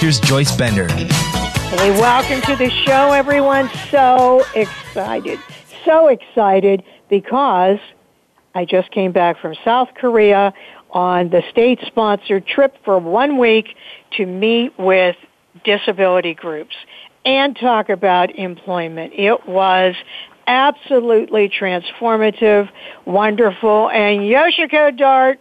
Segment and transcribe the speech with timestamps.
[0.00, 0.88] here's Joyce Bender.
[0.88, 3.70] Hey, welcome to the show, everyone.
[3.90, 5.38] So excited.
[5.84, 7.78] So excited because
[8.54, 10.54] I just came back from South Korea
[10.90, 13.76] on the state sponsored trip for one week
[14.16, 15.16] to meet with
[15.64, 16.74] disability groups
[17.26, 19.12] and talk about employment.
[19.14, 19.94] It was
[20.46, 22.70] absolutely transformative,
[23.04, 25.38] wonderful, and Yoshiko Dart,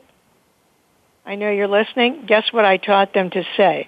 [1.25, 2.25] I know you're listening.
[2.27, 3.87] Guess what I taught them to say?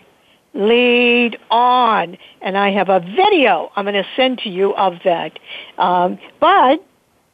[0.54, 2.18] Lead on.
[2.42, 5.40] And I have a video I'm going to send to you of that.
[5.78, 6.84] Um, but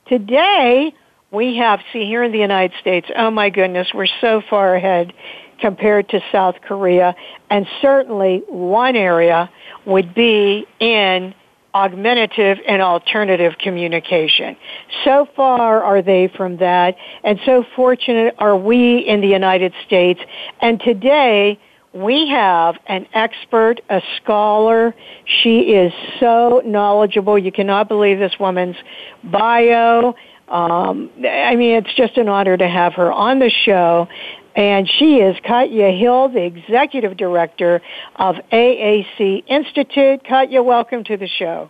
[0.07, 0.93] today,
[1.31, 5.13] we have, see, here in the United States, oh my goodness, we're so far ahead
[5.59, 7.15] compared to South Korea.
[7.49, 9.49] And certainly one area
[9.85, 11.33] would be in
[11.73, 14.57] augmentative and alternative communication.
[15.03, 20.19] So far are they from that, and so fortunate are we in the United States.
[20.59, 21.59] And today,
[22.03, 24.93] we have an expert, a scholar.
[25.25, 27.37] She is so knowledgeable.
[27.37, 28.75] You cannot believe this woman's
[29.23, 30.15] bio.
[30.47, 34.07] Um, I mean, it's just an honor to have her on the show.
[34.55, 37.81] And she is Katya Hill, the executive director
[38.15, 40.23] of AAC Institute.
[40.27, 41.69] Katya, welcome to the show.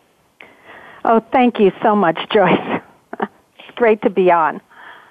[1.03, 2.81] Oh, thank you so much, Joyce.
[3.19, 3.31] it's
[3.75, 4.62] great to be on.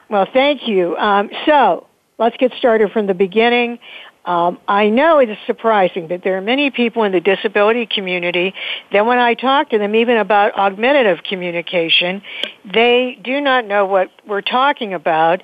[0.08, 0.96] Well, thank you.
[0.96, 1.86] Um, so,
[2.18, 3.78] let's get started from the beginning.
[4.26, 8.54] Um, I know it is surprising that there are many people in the disability community
[8.92, 12.22] that when I talk to them even about augmentative communication,
[12.64, 15.42] they do not know what we're talking about.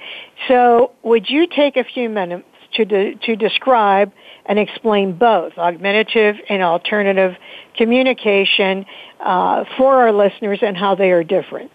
[0.48, 2.44] So would you take a few minutes
[2.74, 4.12] to, de- to describe
[4.46, 7.36] and explain both augmentative and alternative
[7.76, 8.84] communication
[9.20, 11.70] uh, for our listeners and how they are different?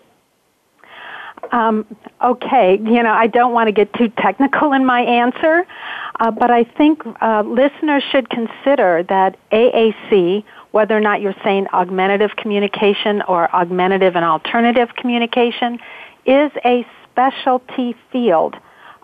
[1.51, 1.85] Um,
[2.21, 5.65] okay, you know, I don't want to get too technical in my answer,
[6.19, 11.67] uh, but I think uh, listeners should consider that AAC, whether or not you're saying
[11.73, 15.79] augmentative communication or augmentative and alternative communication,
[16.25, 18.55] is a specialty field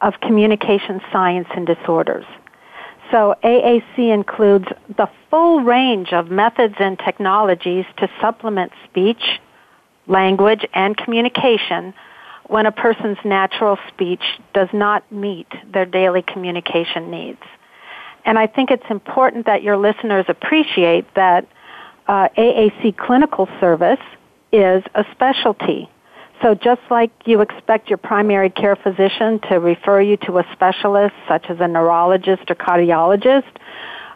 [0.01, 2.25] of communication science and disorders.
[3.11, 4.65] So AAC includes
[4.97, 9.39] the full range of methods and technologies to supplement speech,
[10.07, 11.93] language, and communication
[12.47, 14.23] when a person's natural speech
[14.53, 17.41] does not meet their daily communication needs.
[18.25, 21.47] And I think it's important that your listeners appreciate that
[22.07, 23.99] uh, AAC clinical service
[24.51, 25.89] is a specialty.
[26.41, 31.15] So just like you expect your primary care physician to refer you to a specialist
[31.27, 33.49] such as a neurologist or cardiologist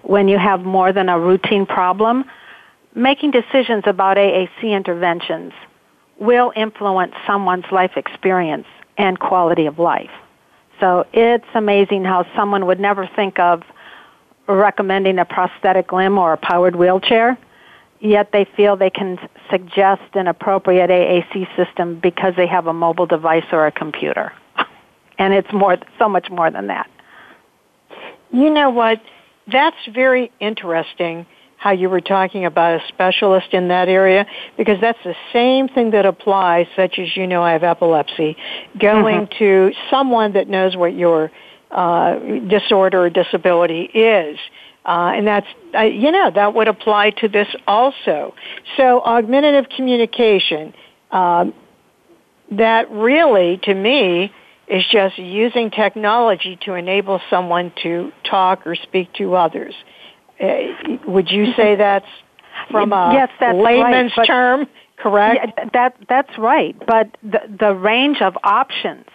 [0.03, 2.25] when you have more than a routine problem,
[2.95, 5.53] making decisions about AAC interventions
[6.19, 8.67] will influence someone's life experience
[8.97, 10.09] and quality of life.
[10.79, 13.63] So it's amazing how someone would never think of
[14.47, 17.37] recommending a prosthetic limb or a powered wheelchair,
[17.99, 19.17] yet they feel they can
[19.49, 24.31] suggest an appropriate AAC system because they have a mobile device or a computer.
[25.17, 26.89] and it's more, so much more than that.
[28.31, 29.01] You know what?
[29.51, 31.25] That's very interesting
[31.67, 35.91] how you were talking about a specialist in that area because that's the same thing
[35.91, 38.37] that applies such as you know I have epilepsy.
[38.79, 39.39] Going mm-hmm.
[39.39, 41.29] to someone that knows what your
[41.69, 44.39] uh, disorder or disability is
[44.85, 48.33] uh, and that's uh, you know that would apply to this also.
[48.77, 50.73] So augmentative communication
[51.11, 51.53] um,
[52.51, 54.31] that really to me
[54.69, 59.75] is just using technology to enable someone to talk or speak to others
[61.07, 62.05] would you say that's
[62.71, 64.67] from a yes, that's layman's right, term,
[64.97, 65.53] correct?
[65.57, 66.75] Yeah, that that's right.
[66.85, 69.05] But the the range of options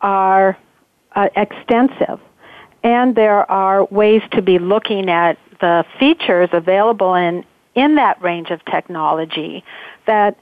[0.00, 0.56] are
[1.14, 2.20] uh, extensive,
[2.82, 7.44] and there are ways to be looking at the features available in
[7.74, 9.64] in that range of technology
[10.06, 10.36] that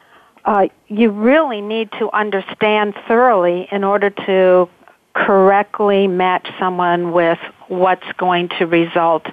[0.45, 4.69] uh, you really need to understand thoroughly in order to
[5.15, 9.27] correctly match someone with what's going to result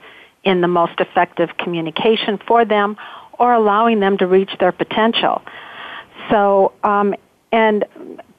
[0.43, 2.97] in the most effective communication for them
[3.39, 5.41] or allowing them to reach their potential.
[6.29, 7.15] So, um,
[7.51, 7.85] and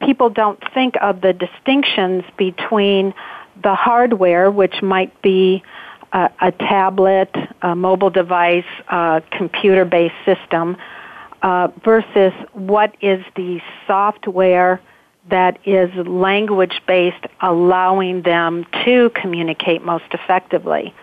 [0.03, 3.15] people don't think of the distinctions between
[3.62, 5.62] the hardware, which might be
[6.12, 10.77] a, a tablet, a mobile device, a computer based system,
[11.43, 14.81] uh, versus what is the software
[15.31, 20.95] that is language based, allowing them to communicate most effectively.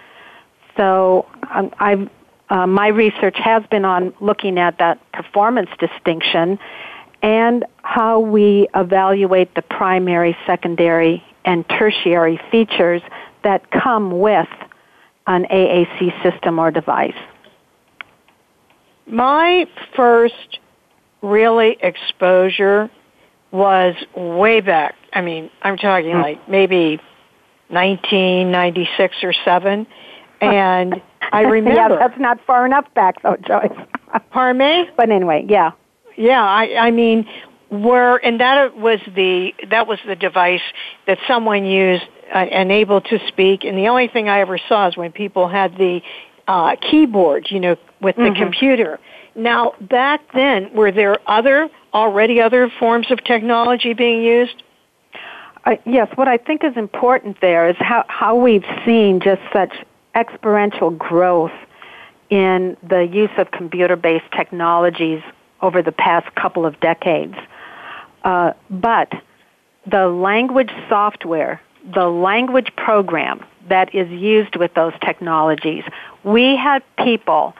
[0.77, 2.09] So um, I've,
[2.49, 6.59] uh, my research has been on looking at that performance distinction
[7.21, 13.01] and how we evaluate the primary, secondary, and tertiary features
[13.43, 14.49] that come with
[15.27, 17.15] an AAC system or device.
[19.05, 20.59] My first
[21.21, 22.89] really exposure
[23.51, 24.95] was way back.
[25.13, 26.21] I mean, I'm talking mm.
[26.21, 26.99] like maybe
[27.67, 29.87] 1996 or 7
[30.41, 31.01] and
[31.31, 33.71] I remember Yeah, that's not far enough back though, Joyce.
[34.31, 34.89] Pardon me?
[34.97, 35.71] But anyway, yeah.
[36.17, 37.27] Yeah, I I mean
[37.69, 40.61] were and that was the that was the device
[41.07, 42.03] that someone used
[42.33, 45.47] uh, and able to speak and the only thing I ever saw is when people
[45.47, 46.01] had the
[46.47, 48.41] uh keyboard, you know, with the mm-hmm.
[48.41, 48.99] computer.
[49.35, 54.63] Now, back then were there other already other forms of technology being used?
[55.65, 59.73] Uh, yes, what I think is important there is how, how we've seen just such
[60.15, 61.51] exponential growth
[62.29, 65.21] in the use of computer based technologies
[65.61, 67.35] over the past couple of decades.
[68.23, 69.11] Uh, but
[69.85, 71.61] the language software,
[71.93, 75.83] the language program that is used with those technologies,
[76.23, 77.55] we had people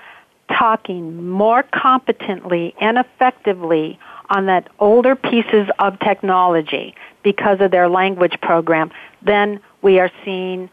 [0.48, 4.00] talking more competently and effectively
[4.30, 10.69] on that older pieces of technology because of their language program than we are seeing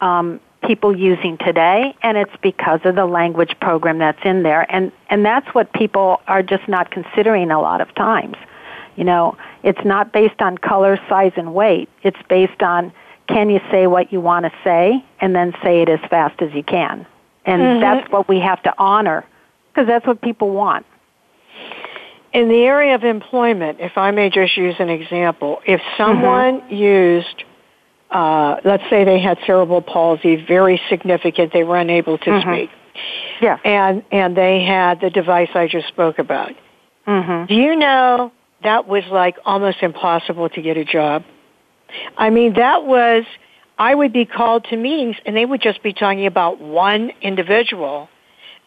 [0.00, 4.70] um, people using today, and it's because of the language program that's in there.
[4.70, 8.36] And, and that's what people are just not considering a lot of times.
[8.94, 11.88] You know, it's not based on color, size, and weight.
[12.02, 12.92] It's based on
[13.28, 16.52] can you say what you want to say and then say it as fast as
[16.52, 17.06] you can.
[17.46, 17.80] And mm-hmm.
[17.80, 19.24] that's what we have to honor
[19.68, 20.84] because that's what people want.
[22.34, 26.74] In the area of employment, if I may just use an example, if someone mm-hmm.
[26.74, 27.44] used
[28.10, 32.52] uh, let's say they had cerebral palsy, very significant, they were unable to mm-hmm.
[32.52, 32.70] speak.
[33.40, 33.58] Yeah.
[33.64, 36.52] And, and they had the device I just spoke about.
[37.06, 37.46] Mm-hmm.
[37.46, 38.32] Do you know
[38.62, 41.24] that was like almost impossible to get a job?
[42.16, 43.24] I mean, that was,
[43.78, 48.08] I would be called to meetings and they would just be talking about one individual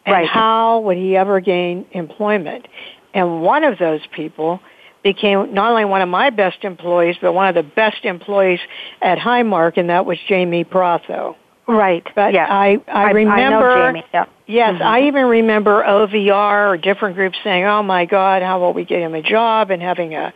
[0.06, 0.28] and right.
[0.28, 2.68] how would he ever gain employment.
[3.14, 4.60] And one of those people
[5.04, 8.60] became not only one of my best employees, but one of the best employees
[9.02, 11.36] at Highmark, and that was Jamie Protho.
[11.68, 12.06] Right.
[12.16, 12.48] But yeah.
[12.50, 13.70] I, I remember.
[13.70, 14.04] I Jamie.
[14.14, 14.26] Yeah.
[14.48, 14.84] Yes, mm-hmm.
[14.84, 19.00] I even remember OVR or different groups saying, "Oh my God, how will we get
[19.00, 20.34] him a job?" and having a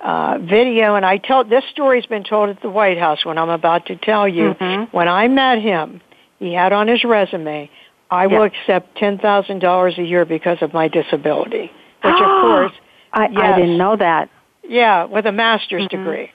[0.00, 0.94] uh, video.
[0.94, 3.26] And I tell this story's been told at the White House.
[3.26, 4.96] When I'm about to tell you, mm-hmm.
[4.96, 6.00] when I met him,
[6.38, 7.68] he had on his resume,
[8.10, 11.70] "I will accept ten thousand dollars a year because of my disability,"
[12.02, 12.72] which of course
[13.12, 13.40] I, yes.
[13.40, 14.30] I didn't know that.
[14.62, 16.04] Yeah, with a master's mm-hmm.
[16.04, 16.30] degree.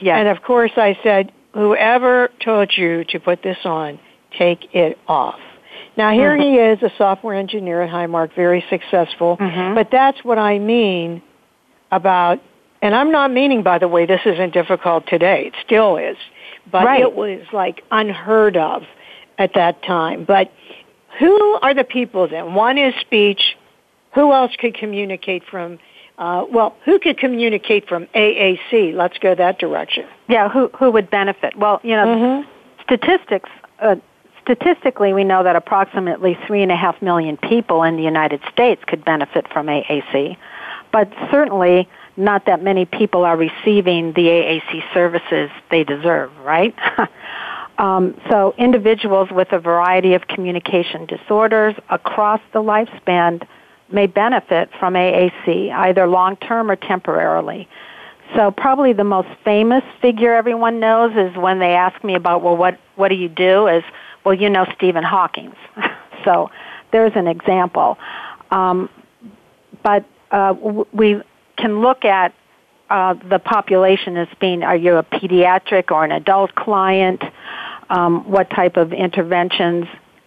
[0.00, 0.18] Yeah.
[0.18, 3.98] And of course I said, whoever told you to put this on,
[4.38, 5.40] take it off.
[5.96, 6.42] Now here mm-hmm.
[6.42, 9.36] he is, a software engineer at Highmark, very successful.
[9.36, 9.74] Mm-hmm.
[9.74, 11.22] But that's what I mean
[11.90, 12.40] about,
[12.80, 15.48] and I'm not meaning, by the way, this isn't difficult today.
[15.48, 16.16] It still is.
[16.70, 17.00] But right.
[17.00, 18.82] it was like unheard of
[19.38, 20.24] at that time.
[20.24, 20.50] But
[21.18, 22.54] who are the people then?
[22.54, 23.56] One is speech.
[24.14, 25.78] Who else could communicate from
[26.22, 28.94] uh, well, who could communicate from AAC?
[28.94, 30.06] Let's go that direction.
[30.28, 31.56] Yeah, who who would benefit?
[31.56, 32.82] Well, you know, mm-hmm.
[32.84, 33.50] statistics.
[33.80, 33.96] Uh,
[34.40, 38.80] statistically, we know that approximately three and a half million people in the United States
[38.86, 40.36] could benefit from AAC,
[40.92, 46.30] but certainly not that many people are receiving the AAC services they deserve.
[46.38, 46.74] Right.
[47.78, 53.42] Um, so individuals with a variety of communication disorders across the lifespan
[53.92, 57.68] may benefit from AAC, either long term or temporarily.
[58.34, 62.56] So probably the most famous figure everyone knows is when they ask me about, well,
[62.56, 63.66] what, what do you do?
[63.66, 63.84] Is,
[64.24, 65.52] well, you know Stephen Hawking.
[66.24, 66.50] so
[66.92, 67.98] there's an example.
[68.50, 68.88] Um,
[69.82, 70.54] but uh,
[70.92, 71.20] we
[71.58, 72.34] can look at
[72.88, 77.22] uh, the population as being, are you a pediatric or an adult client?
[77.90, 79.86] Um, what type of interventions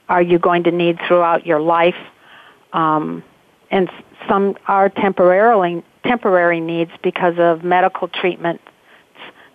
[0.09, 1.95] are you going to need throughout your life?
[2.73, 3.23] Um,
[3.71, 3.89] and
[4.27, 8.63] some are temporarily temporary needs because of medical treatments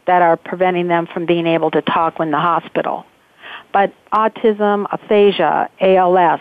[0.07, 3.07] that are preventing them from being able to talk when the hospital.
[3.73, 6.40] But autism, aphasia, ALS,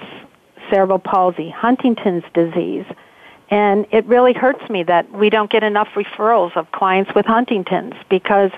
[0.69, 2.85] cerebral palsy, Huntington's disease,
[3.51, 7.95] and it really hurts me that we don't get enough referrals of clients with Huntington's
[8.09, 8.51] because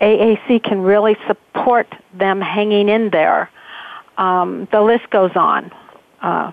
[0.00, 3.50] AAC can really support them hanging in there.
[4.16, 5.70] Um, the list goes on.
[6.20, 6.52] Uh,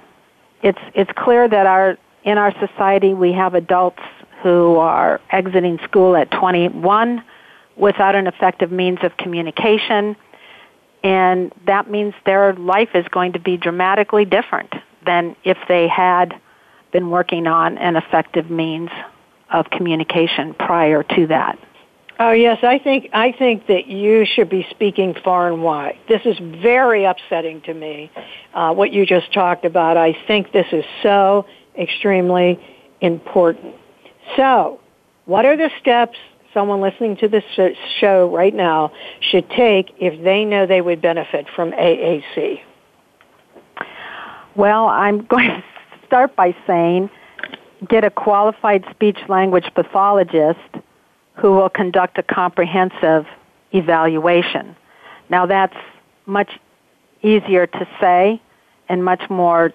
[0.62, 4.02] it's it's clear that our in our society we have adults
[4.44, 7.24] who are exiting school at 21
[7.76, 10.16] without an effective means of communication,
[11.04, 14.74] and that means their life is going to be dramatically different
[15.06, 16.40] than if they had
[16.92, 18.90] been working on an effective means
[19.52, 21.58] of communication prior to that.
[22.22, 25.98] Oh yes, I think I think that you should be speaking far and wide.
[26.10, 28.12] This is very upsetting to me.
[28.54, 29.96] Uh, what you just talked about.
[29.96, 31.46] I think this is so
[31.78, 32.60] extremely
[33.00, 33.74] important.
[34.36, 34.82] So,
[35.26, 36.18] what are the steps
[36.54, 37.44] someone listening to this
[38.02, 42.60] show right now should take if they know they would benefit from AAC?
[44.56, 45.64] Well, I'm going to
[46.06, 47.10] start by saying
[47.88, 50.60] get a qualified speech language pathologist
[51.40, 53.26] who will conduct a comprehensive
[53.72, 54.76] evaluation.
[55.30, 55.76] Now that's
[56.26, 56.52] much
[57.22, 58.42] easier to say
[58.88, 59.72] and much more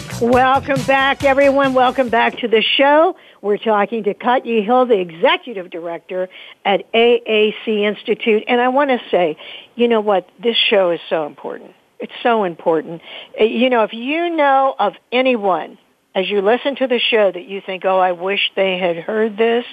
[0.21, 1.73] Welcome back, everyone.
[1.73, 3.15] Welcome back to the show.
[3.41, 6.29] We're talking to Katya Hill, the executive director
[6.63, 8.43] at AAC Institute.
[8.47, 9.35] And I want to say,
[9.73, 10.29] you know what?
[10.37, 11.71] This show is so important.
[11.97, 13.01] It's so important.
[13.39, 15.79] Uh, you know, if you know of anyone
[16.13, 19.37] as you listen to the show that you think, oh, I wish they had heard
[19.37, 19.65] this,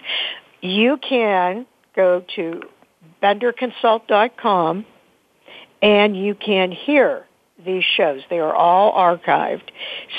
[0.62, 2.62] you can go to
[3.22, 4.86] benderconsult.com
[5.82, 7.27] and you can hear
[7.64, 8.22] these shows.
[8.30, 9.68] They are all archived.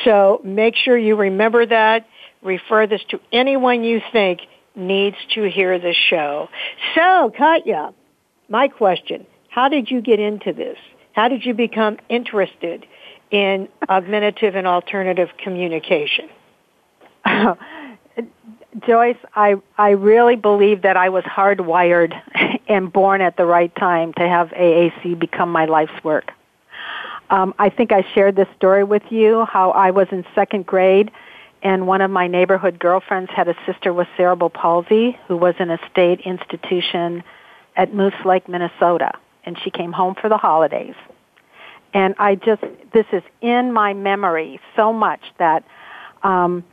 [0.03, 2.05] So make sure you remember that
[2.41, 4.41] refer this to anyone you think
[4.75, 6.49] needs to hear the show.
[6.95, 7.93] So, Katya,
[8.47, 10.77] my question, how did you get into this?
[11.13, 12.85] How did you become interested
[13.31, 16.29] in augmentative and alternative communication?
[18.85, 22.13] Joyce, I, I really believe that I was hardwired
[22.67, 26.31] and born at the right time to have AAC become my life's work.
[27.29, 31.11] Um, I think I shared this story with you, how I was in second grade
[31.61, 35.69] and one of my neighborhood girlfriends had a sister with cerebral palsy who was in
[35.69, 37.23] a state institution
[37.75, 39.11] at Moose Lake, Minnesota,
[39.43, 40.95] and she came home for the holidays.
[41.93, 42.61] And I just,
[42.93, 45.65] this is in my memory so much that
[46.23, 46.63] um,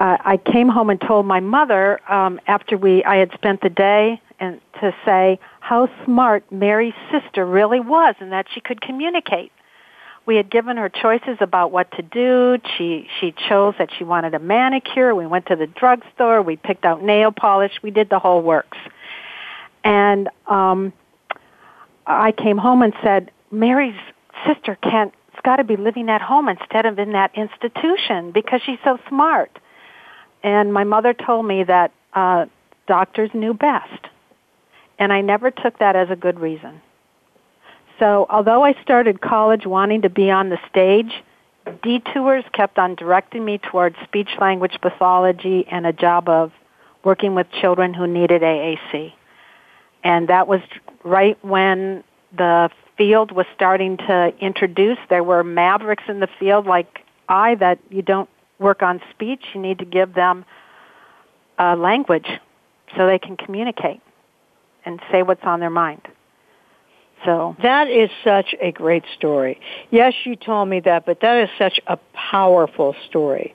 [0.00, 3.68] uh, I came home and told my mother um, after we, I had spent the
[3.68, 9.52] day, and to say how smart Mary's sister really was, and that she could communicate
[10.24, 12.58] we had given her choices about what to do.
[12.76, 15.14] She she chose that she wanted a manicure.
[15.14, 16.42] We went to the drugstore.
[16.42, 17.72] We picked out nail polish.
[17.82, 18.78] We did the whole works.
[19.84, 20.92] And um,
[22.06, 23.98] I came home and said, Mary's
[24.46, 25.12] sister can't.
[25.32, 28.98] It's got to be living at home instead of in that institution because she's so
[29.08, 29.58] smart.
[30.44, 32.46] And my mother told me that uh,
[32.86, 34.06] doctors knew best,
[34.98, 36.80] and I never took that as a good reason.
[38.02, 41.22] So although I started college wanting to be on the stage,
[41.84, 46.50] detours kept on directing me towards speech language pathology and a job of
[47.04, 49.12] working with children who needed AAC.
[50.02, 50.62] And that was
[51.04, 52.02] right when
[52.36, 54.98] the field was starting to introduce.
[55.08, 59.60] There were mavericks in the field like I that you don't work on speech, you
[59.60, 60.44] need to give them
[61.56, 62.40] a language
[62.96, 64.00] so they can communicate
[64.84, 66.02] and say what's on their mind.
[67.24, 69.60] So that is such a great story.
[69.90, 73.54] Yes, you told me that, but that is such a powerful story.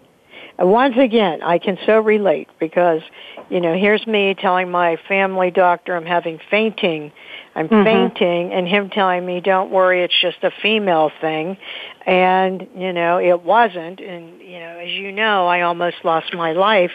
[0.57, 3.01] And once again, I can so relate because,
[3.49, 7.11] you know, here's me telling my family doctor I'm having fainting.
[7.55, 7.83] I'm mm-hmm.
[7.83, 11.57] fainting and him telling me, don't worry, it's just a female thing.
[12.05, 13.99] And, you know, it wasn't.
[13.99, 16.91] And, you know, as you know, I almost lost my life.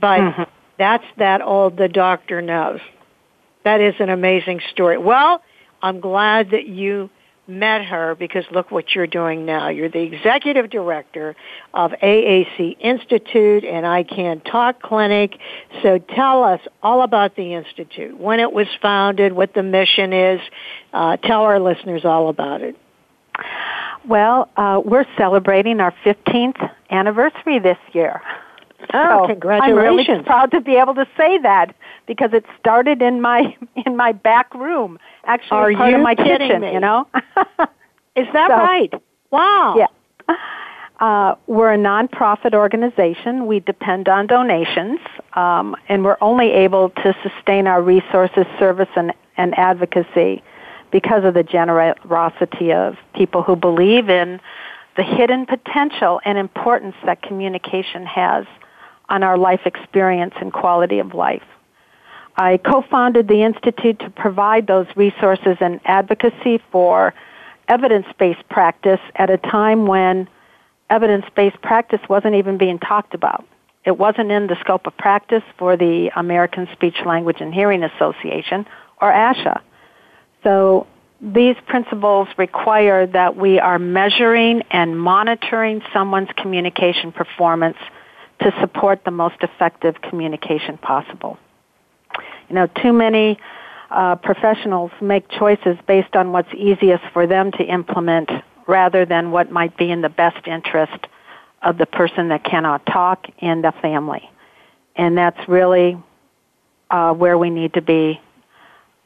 [0.00, 0.42] But mm-hmm.
[0.78, 2.80] that's that all the doctor knows.
[3.64, 4.98] That is an amazing story.
[4.98, 5.40] Well,
[5.84, 7.10] I'm glad that you
[7.46, 9.68] met her because look what you're doing now.
[9.68, 11.36] You're the executive director
[11.74, 15.38] of AAC Institute and I Can Talk Clinic.
[15.82, 20.40] So tell us all about the Institute, when it was founded, what the mission is.
[20.94, 22.78] Uh, tell our listeners all about it.
[24.08, 28.22] Well, uh, we're celebrating our 15th anniversary this year.
[28.92, 30.08] Oh, so congratulations!
[30.08, 31.74] I'm really proud to be able to say that
[32.06, 36.14] because it started in my in my back room, actually Are part you of my
[36.14, 36.60] kitchen.
[36.60, 36.72] Me?
[36.72, 37.06] You know,
[38.16, 38.92] is that so, right?
[39.30, 39.74] Wow.
[39.76, 39.86] Yeah.
[41.00, 43.46] Uh, we're a nonprofit organization.
[43.46, 45.00] We depend on donations,
[45.34, 50.42] um, and we're only able to sustain our resources, service, and, and advocacy
[50.92, 54.40] because of the generosity of people who believe in
[54.96, 58.46] the hidden potential and importance that communication has
[59.08, 61.42] on our life experience and quality of life.
[62.36, 67.14] I co-founded the Institute to provide those resources and advocacy for
[67.68, 70.28] evidence-based practice at a time when
[70.90, 73.44] evidence-based practice wasn't even being talked about.
[73.84, 78.66] it wasn't in the scope of practice for the American Speech Language and Hearing Association
[79.00, 79.60] or ASHA.
[80.42, 80.86] So
[81.20, 87.76] these principles require that we are measuring and monitoring someone's communication performance
[88.44, 91.38] to support the most effective communication possible.
[92.48, 93.38] You know, too many
[93.90, 98.30] uh, professionals make choices based on what's easiest for them to implement
[98.66, 101.06] rather than what might be in the best interest
[101.62, 104.30] of the person that cannot talk and the family.
[104.96, 105.96] And that's really
[106.90, 108.20] uh, where we need to be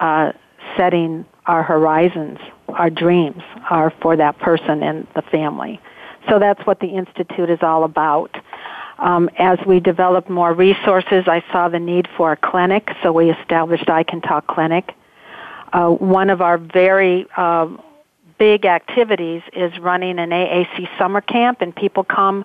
[0.01, 0.33] uh,
[0.77, 5.81] setting our horizons, our dreams are for that person and the family.
[6.29, 8.37] So that's what the Institute is all about.
[8.99, 13.31] Um, as we developed more resources, I saw the need for a clinic, so we
[13.31, 14.93] established I Can Talk Clinic.
[15.73, 17.69] Uh, one of our very uh,
[18.39, 22.45] big activities is running an AAC summer camp, and people come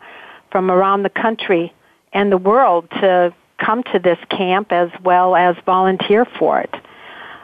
[0.51, 1.73] from around the country
[2.11, 6.73] and the world to come to this camp as well as volunteer for it.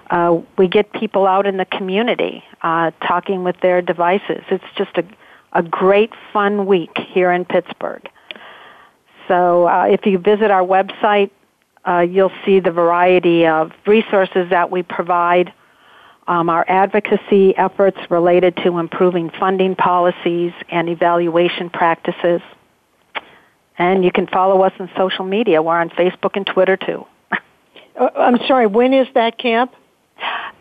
[0.09, 4.43] Uh, we get people out in the community uh, talking with their devices.
[4.49, 5.03] It's just a,
[5.53, 8.07] a great fun week here in Pittsburgh.
[9.29, 11.29] So uh, if you visit our website,
[11.87, 15.53] uh, you'll see the variety of resources that we provide,
[16.27, 22.41] um, our advocacy efforts related to improving funding policies and evaluation practices.
[23.77, 25.61] And you can follow us on social media.
[25.61, 27.05] We're on Facebook and Twitter too.
[27.99, 29.73] Uh, I'm sorry, when is that camp?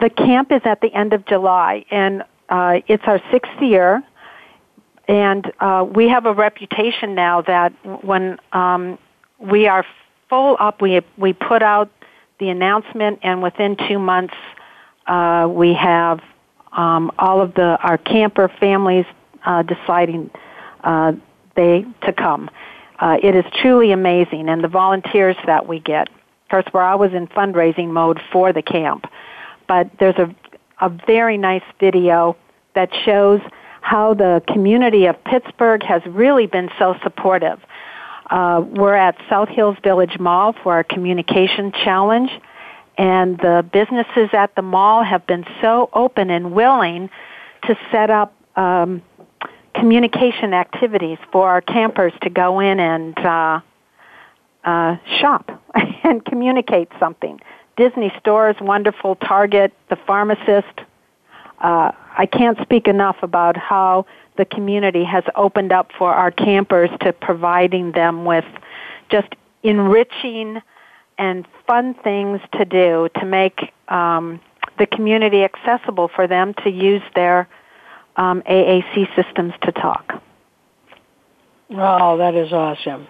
[0.00, 4.02] The camp is at the end of July, and uh, it's our sixth year.
[5.08, 7.72] And uh, we have a reputation now that
[8.04, 8.98] when um,
[9.38, 9.84] we are
[10.28, 11.90] full up, we we put out
[12.38, 14.34] the announcement, and within two months,
[15.06, 16.20] uh, we have
[16.72, 19.06] um, all of the our camper families
[19.46, 20.30] uh, deciding
[20.84, 21.12] uh,
[21.56, 22.50] they to come.
[22.98, 26.08] Uh, it is truly amazing, and the volunteers that we get.
[26.08, 29.06] Of course, we're always in fundraising mode for the camp,
[29.66, 30.34] but there's a
[30.80, 32.36] a very nice video
[32.74, 33.40] that shows
[33.88, 37.58] how the community of Pittsburgh has really been so supportive.
[38.28, 42.30] Uh, we're at South Hills Village Mall for our communication challenge,
[42.98, 47.08] and the businesses at the mall have been so open and willing
[47.66, 49.00] to set up um,
[49.74, 53.60] communication activities for our campers to go in and uh,
[54.64, 55.62] uh, shop
[56.04, 57.40] and communicate something.
[57.78, 59.14] Disney stores, wonderful.
[59.14, 60.78] Target, the pharmacist.
[61.58, 64.04] Uh, I can't speak enough about how
[64.36, 68.44] the community has opened up for our campers to providing them with
[69.08, 69.28] just
[69.62, 70.60] enriching
[71.16, 74.40] and fun things to do to make um,
[74.78, 77.48] the community accessible for them to use their
[78.16, 80.20] um, AAC systems to talk.
[81.70, 83.06] Oh, that is awesome.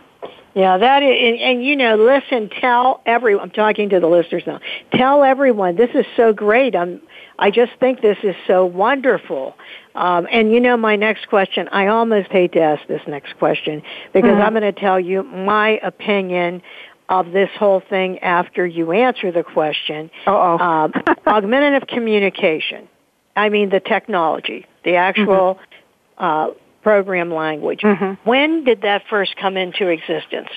[0.54, 3.44] Yeah, that is, and, and you know, listen, tell everyone.
[3.44, 4.60] I'm talking to the listeners now.
[4.92, 6.74] Tell everyone this is so great.
[6.74, 7.00] I'm.
[7.38, 9.54] I just think this is so wonderful.
[9.94, 11.68] Um, and you know, my next question.
[11.68, 13.82] I almost hate to ask this next question
[14.12, 14.42] because mm-hmm.
[14.42, 16.62] I'm going to tell you my opinion
[17.08, 20.10] of this whole thing after you answer the question.
[20.26, 20.92] oh um,
[21.26, 22.88] augmentative communication.
[23.36, 25.54] I mean, the technology, the actual.
[25.54, 26.24] Mm-hmm.
[26.24, 26.48] Uh,
[26.82, 27.80] program language.
[27.80, 28.28] Mm-hmm.
[28.28, 30.48] When did that first come into existence?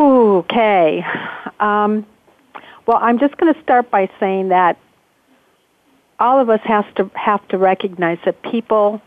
[0.00, 1.04] Okay.
[1.58, 2.06] Um,
[2.86, 4.78] well, I'm just going to start by saying that
[6.20, 9.00] all of us has to have to recognize that people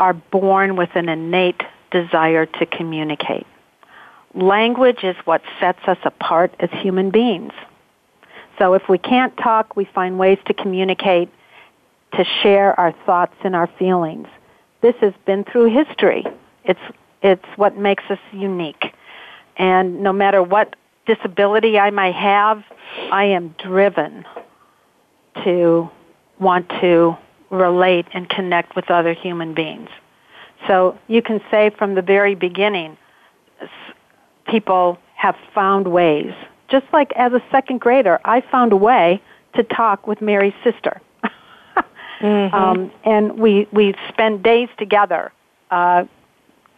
[0.00, 3.46] are born with an innate desire to communicate.
[4.34, 7.52] Language is what sets us apart as human beings.
[8.58, 11.30] So if we can't talk, we find ways to communicate
[12.12, 14.28] to share our thoughts and our feelings.
[14.80, 16.24] This has been through history.
[16.64, 16.80] It's,
[17.22, 18.94] it's what makes us unique.
[19.56, 22.62] And no matter what disability I might have,
[23.10, 24.24] I am driven
[25.44, 25.90] to
[26.38, 27.16] want to
[27.50, 29.88] relate and connect with other human beings.
[30.66, 32.96] So you can say from the very beginning,
[34.46, 36.32] people have found ways.
[36.68, 39.22] Just like as a second grader, I found a way
[39.54, 41.00] to talk with Mary's sister.
[42.20, 42.54] Mm-hmm.
[42.54, 45.32] Um, and we, we spend days together
[45.70, 46.04] uh,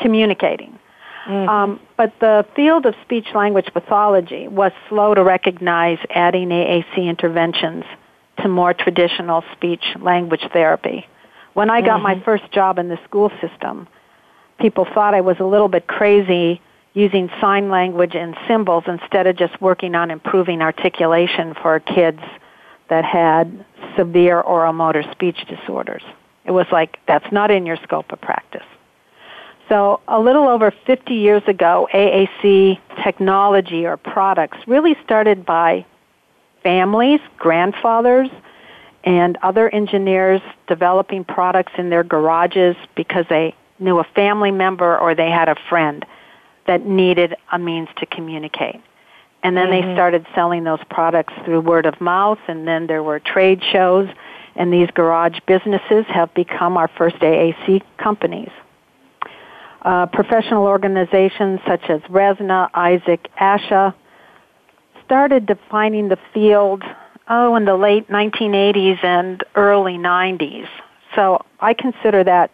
[0.00, 0.78] communicating.
[1.26, 1.48] Mm-hmm.
[1.48, 7.84] Um, but the field of speech language pathology was slow to recognize adding AAC interventions
[8.42, 11.06] to more traditional speech language therapy.
[11.54, 12.20] When I got mm-hmm.
[12.20, 13.86] my first job in the school system,
[14.60, 16.60] people thought I was a little bit crazy
[16.94, 22.20] using sign language and symbols instead of just working on improving articulation for kids
[22.90, 23.64] that had
[23.96, 26.02] severe oral motor speech disorders.
[26.44, 28.66] It was like, that's not in your scope of practice.
[29.68, 35.86] So a little over 50 years ago, AAC technology or products really started by
[36.62, 38.28] families, grandfathers,
[39.04, 45.14] and other engineers developing products in their garages because they knew a family member or
[45.14, 46.04] they had a friend
[46.66, 48.80] that needed a means to communicate.
[49.42, 49.88] And then mm-hmm.
[49.88, 54.08] they started selling those products through word of mouth, and then there were trade shows,
[54.54, 58.50] and these garage businesses have become our first AAC companies.
[59.82, 63.94] Uh, professional organizations such as RESNA, ISAAC, ASHA
[65.06, 66.84] started defining the field,
[67.28, 70.68] oh, in the late 1980s and early 90s.
[71.14, 72.50] So I consider that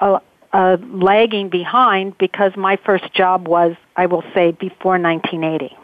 [0.00, 0.20] a,
[0.52, 5.76] a lagging behind because my first job was, I will say, before 1980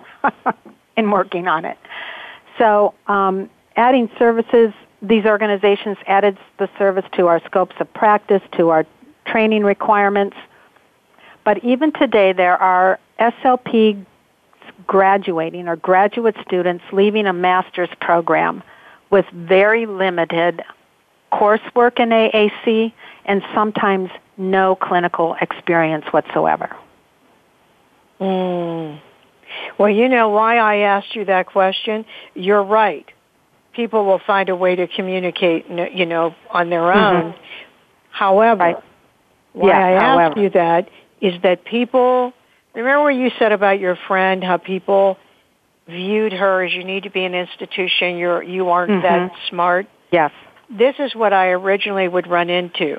[0.97, 1.79] in working on it.
[2.59, 8.69] So um, adding services, these organizations added the service to our scopes of practice, to
[8.71, 8.85] our
[9.27, 10.37] training requirements.
[11.45, 14.05] But even today, there are SLP
[14.87, 18.63] graduating or graduate students leaving a master's program
[19.11, 20.63] with very limited
[21.33, 22.93] coursework in AAC
[23.25, 26.75] and sometimes no clinical experience whatsoever.
[28.21, 29.01] Mm.
[29.79, 32.05] Well, you know why I asked you that question?
[32.35, 33.07] You're right.
[33.75, 37.17] People will find a way to communicate, you know, on their mm-hmm.
[37.17, 37.33] own.
[37.33, 37.43] Mm-hmm.
[38.11, 38.77] However, right.
[39.53, 40.21] why yeah, I however.
[40.23, 40.89] asked you that
[41.21, 42.33] is that people
[42.75, 45.19] remember what you said about your friend, how people
[45.89, 49.03] viewed her as you need to be an institution, you're you aren't mm-hmm.
[49.03, 49.87] that smart.
[50.13, 50.33] Yes.
[50.71, 52.99] This is what I originally would run into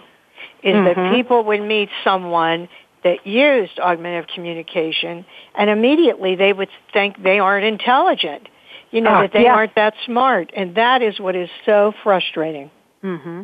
[0.64, 0.86] is mm-hmm.
[0.86, 2.70] that people would meet someone
[3.04, 8.48] that used augmentative communication and immediately they would think they aren't intelligent.
[8.92, 9.54] You know, uh, that they yeah.
[9.54, 10.52] aren't that smart.
[10.56, 12.72] And that is what is so frustrating
[13.04, 13.44] mm-hmm.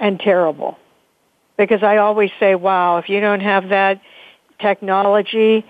[0.00, 0.78] and terrible.
[1.58, 4.00] Because I always say, wow, if you don't have that
[4.58, 5.66] technology,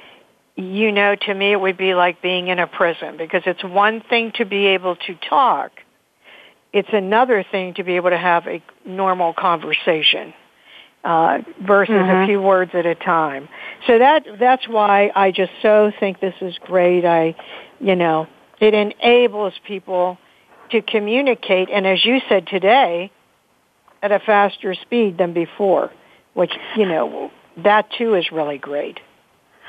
[0.55, 4.01] you know, to me it would be like being in a prison because it's one
[4.09, 5.73] thing to be able to talk.
[6.73, 10.35] It's another thing to be able to have a normal conversation
[11.05, 12.25] uh, versus mm-hmm.
[12.25, 13.49] a few words at a time.
[13.87, 17.05] So that that's why I just so think this is great.
[17.05, 17.37] I,
[17.81, 18.27] you know,
[18.61, 20.19] it enables people
[20.71, 23.13] to communicate, and as you said today,
[24.03, 25.93] at a faster speed than before,
[26.35, 29.01] which you know that too is really great.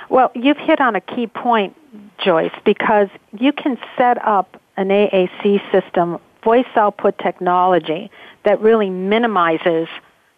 [0.09, 1.75] Well, you've hit on a key point,
[2.23, 8.09] Joyce, because you can set up an AAC system, voice output technology,
[8.45, 9.87] that really minimizes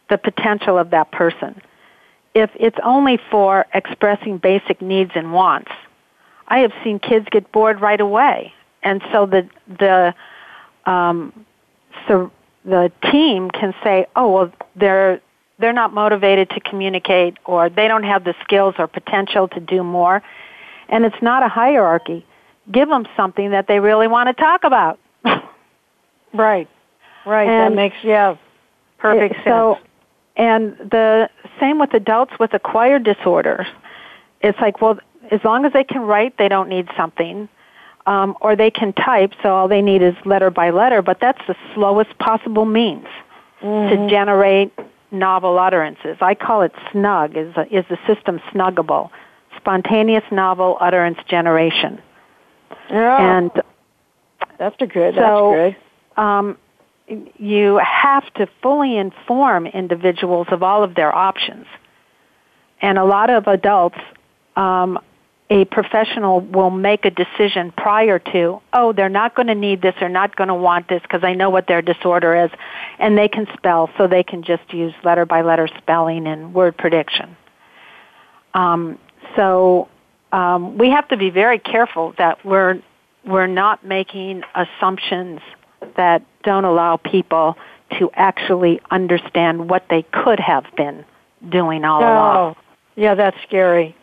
[0.10, 1.62] the potential of that person.
[2.36, 5.72] If it's only for expressing basic needs and wants,
[6.48, 10.14] I have seen kids get bored right away, and so the the
[10.90, 11.46] um,
[12.08, 12.32] so
[12.66, 15.22] the team can say, "Oh, well, they're
[15.60, 19.84] they're not motivated to communicate, or they don't have the skills or potential to do
[19.84, 20.24] more,"
[20.88, 22.26] and it's not a hierarchy.
[22.72, 25.00] Give them something that they really want to talk about.
[26.34, 26.68] right,
[27.26, 27.48] right.
[27.48, 28.38] And that makes yeah
[28.98, 29.46] perfect it, sense.
[29.46, 29.78] So
[30.40, 33.68] and the same with adults with acquired disorders.
[34.42, 34.98] It's like, well,
[35.30, 37.50] as long as they can write, they don't need something.
[38.06, 41.42] Um, or they can type, so all they need is letter by letter, but that's
[41.48, 43.06] the slowest possible means
[43.62, 44.04] mm-hmm.
[44.04, 44.72] to generate
[45.12, 46.18] novel utterances.
[46.22, 49.12] I call it SNUG, is, a, is the system snuggable,
[49.58, 52.02] spontaneous novel utterance generation.
[52.90, 53.38] Yeah.
[53.38, 53.52] And
[54.58, 55.14] that's a good.
[55.16, 55.76] So, that's
[56.16, 56.22] good.
[56.24, 56.58] Um,
[57.38, 61.66] you have to fully inform individuals of all of their options.
[62.82, 63.98] And a lot of adults,
[64.56, 65.00] um,
[65.50, 69.96] a professional will make a decision prior to, oh, they're not going to need this,
[70.00, 72.52] they're not going to want this because I know what their disorder is,
[73.00, 76.78] and they can spell, so they can just use letter by letter spelling and word
[76.78, 77.36] prediction.
[78.54, 79.00] Um,
[79.36, 79.88] so
[80.32, 82.82] um, we have to be very careful that we're
[83.26, 85.42] we're not making assumptions
[85.98, 87.56] that don't allow people
[87.98, 91.04] to actually understand what they could have been
[91.50, 92.56] doing all oh, along.
[92.96, 93.96] Yeah, that's scary.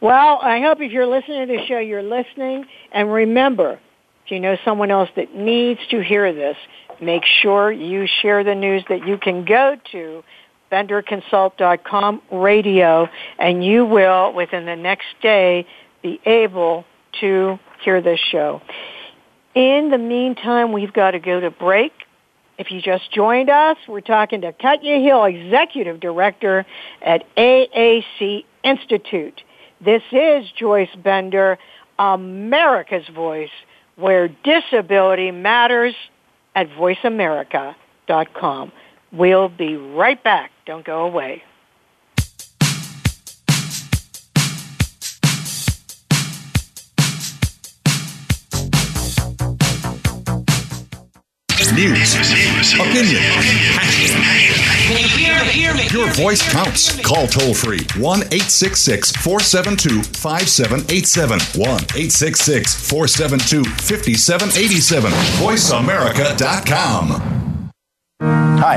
[0.00, 2.66] Well, I hope if you're listening to the show, you're listening.
[2.92, 3.80] And remember,
[4.24, 6.56] if you know someone else that needs to hear this,
[7.00, 10.22] make sure you share the news that you can go to
[10.70, 13.08] benderconsult.com radio
[13.38, 15.66] and you will, within the next day,
[16.02, 16.84] be able
[17.20, 18.60] to hear this show.
[19.56, 21.92] In the meantime, we've got to go to break.
[22.58, 26.66] If you just joined us, we're talking to Katya Hill, Executive Director
[27.00, 29.42] at AAC Institute.
[29.82, 31.56] This is Joyce Bender,
[31.98, 33.48] America's Voice,
[33.96, 35.94] where disability matters
[36.54, 38.72] at voiceamerica.com.
[39.10, 40.50] We'll be right back.
[40.66, 41.42] Don't go away.
[51.76, 52.14] News,
[52.74, 53.22] opinion.
[55.92, 56.98] Your voice counts.
[57.02, 61.38] Call toll free 1 866 472 5787.
[61.60, 65.10] 1 866 472 5787.
[65.12, 67.22] VoiceAmerica.com.
[68.58, 68.76] Hi,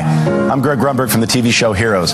[0.52, 2.14] I'm Greg Grunberg from the TV show Heroes.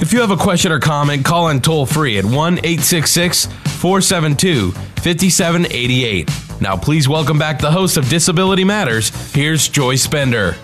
[0.00, 4.72] If you have a question or comment, call in toll free at 1 866 472
[4.72, 6.30] 5788.
[6.60, 9.10] Now, please welcome back the host of Disability Matters.
[9.32, 10.56] Here's Joyce Bender.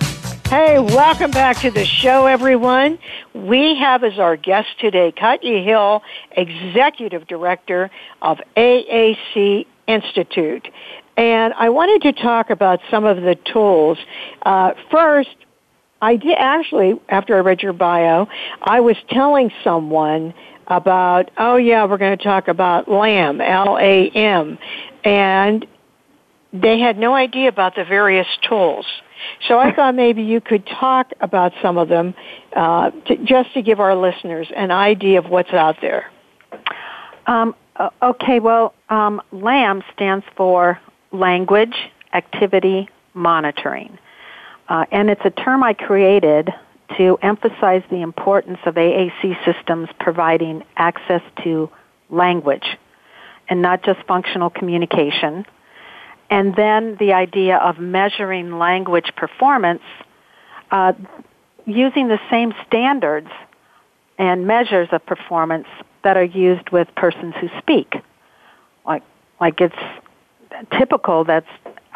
[0.51, 2.99] Hey, welcome back to the show, everyone.
[3.33, 7.89] We have as our guest today Katya Hill, Executive Director
[8.21, 10.67] of AAC Institute.
[11.17, 13.99] And I wanted to talk about some of the tools.
[14.43, 15.37] Uh, first,
[16.03, 18.27] I did actually, after I read your bio,
[18.61, 20.35] I was telling someone
[20.67, 24.59] about, oh yeah, we're going to talk about LAM, L-A-M,
[25.05, 25.67] and
[26.53, 28.87] they had no idea about the various tools.
[29.49, 32.15] So I thought maybe you could talk about some of them
[32.55, 36.11] uh, to, just to give our listeners an idea of what's out there.
[37.27, 37.55] Um,
[38.03, 40.81] okay, well, um, LAM stands for
[41.13, 41.75] Language
[42.13, 43.99] Activity Monitoring.
[44.69, 46.51] Uh, and it's a term I created
[46.97, 51.71] to emphasize the importance of AAC systems providing access to
[52.09, 52.79] language
[53.49, 55.45] and not just functional communication
[56.31, 59.83] and then the idea of measuring language performance
[60.71, 60.93] uh,
[61.67, 63.29] using the same standards
[64.19, 65.67] and measures of performance
[66.05, 67.95] that are used with persons who speak.
[68.87, 69.03] Like,
[69.41, 69.75] like it's
[70.79, 71.45] typical that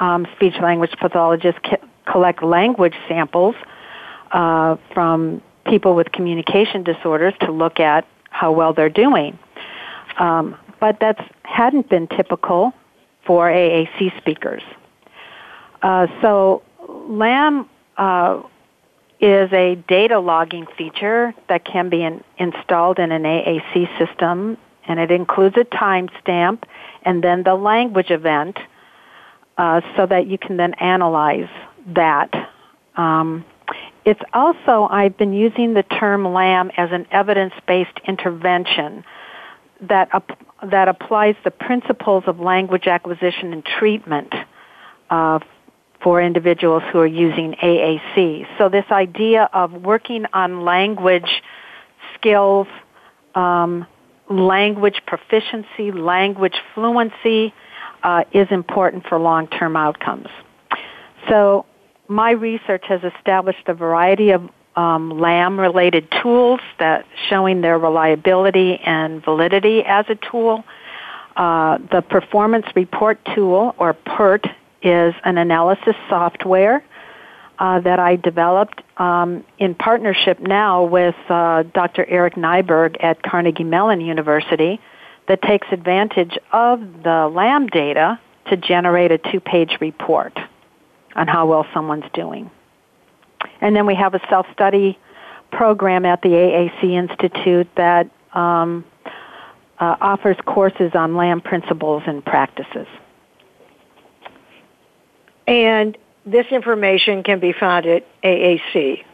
[0.00, 1.60] um, speech language pathologists
[2.06, 3.54] collect language samples
[4.32, 9.38] uh, from people with communication disorders to look at how well they're doing.
[10.18, 12.74] Um, but that hadn't been typical
[13.26, 14.62] for AAC speakers.
[15.82, 18.42] Uh, so LAM uh,
[19.20, 24.56] is a data logging feature that can be in, installed in an AAC system,
[24.86, 26.64] and it includes a timestamp
[27.04, 28.58] and then the language event
[29.56, 31.48] uh, so that you can then analyze
[31.86, 32.50] that.
[32.96, 33.44] Um,
[34.04, 39.04] it's also, I've been using the term LAM as an evidence based intervention
[39.88, 40.08] that
[40.62, 44.32] that applies the principles of language acquisition and treatment
[45.10, 45.38] uh,
[46.02, 48.46] for individuals who are using AAC.
[48.58, 51.42] So this idea of working on language
[52.14, 52.66] skills,
[53.34, 53.86] um,
[54.30, 57.52] language proficiency, language fluency
[58.02, 60.28] uh, is important for long-term outcomes.
[61.28, 61.66] So
[62.08, 68.76] my research has established a variety of um, LAM related tools that showing their reliability
[68.84, 70.64] and validity as a tool.
[71.36, 74.46] Uh, the Performance Report Tool, or PERT,
[74.82, 76.84] is an analysis software
[77.58, 82.04] uh, that I developed um, in partnership now with uh, Dr.
[82.06, 84.80] Eric Nyberg at Carnegie Mellon University
[85.28, 88.20] that takes advantage of the LAM data
[88.50, 90.38] to generate a two-page report
[91.16, 92.50] on how well someone's doing.
[93.60, 94.98] And then we have a self-study
[95.50, 98.84] program at the AAC Institute that um,
[99.78, 102.86] uh, offers courses on LAM principles and practices.
[105.46, 109.04] And this information can be found at AAC.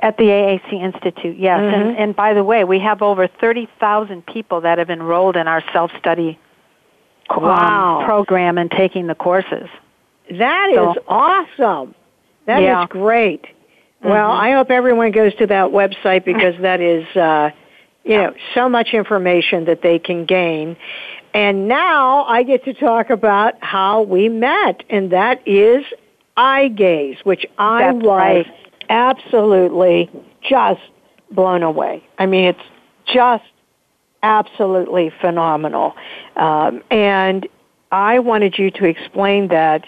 [0.00, 1.60] At the AAC Institute, yes.
[1.60, 1.74] Mm-hmm.
[1.74, 5.62] And, and by the way, we have over 30,000 people that have enrolled in our
[5.72, 6.38] self-study
[7.30, 8.00] wow.
[8.00, 9.68] um, program and taking the courses.
[10.30, 11.94] That is So- awesome.
[12.46, 12.86] That is Yeah.
[12.88, 13.46] great.
[14.02, 14.40] Well, Mhm.
[14.40, 17.50] I hope everyone goes to that website because that is, uh,
[18.04, 20.76] you know, so much information that they can gain.
[21.34, 25.84] And now I get to talk about how we met, and that is
[26.36, 28.46] eye gaze, which I That's was right.
[28.90, 30.10] absolutely
[30.42, 30.80] just
[31.30, 32.02] blown away.
[32.18, 32.60] I mean, it's
[33.06, 33.44] just
[34.22, 35.94] absolutely phenomenal.
[36.36, 37.46] Um, and
[37.90, 39.86] I wanted you to explain that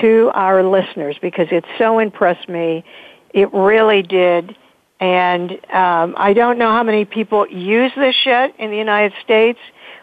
[0.00, 2.84] to our listeners because it so impressed me.
[3.32, 4.56] It really did.
[5.00, 9.58] And um, I don't know how many people use this yet in the United States,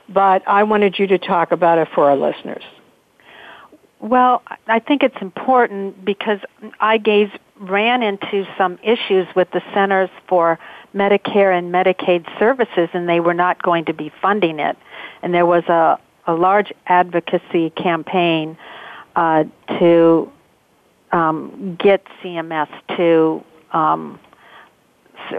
[0.10, 2.64] but I wanted you to talk about it for our listeners.
[4.00, 6.40] Well, I think it's important because
[6.80, 7.30] eye gaze
[7.60, 10.60] ran into some issues with the Centers for
[10.96, 14.76] Medicare and Medicaid Services, and they were not going to be funding it.
[15.22, 18.58] And there was a, a large advocacy campaign
[19.16, 19.44] uh,
[19.80, 20.32] to
[21.12, 23.44] um, get CMS to
[23.74, 24.20] um,